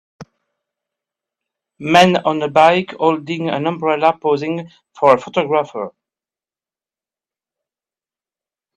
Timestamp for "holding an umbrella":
2.97-4.17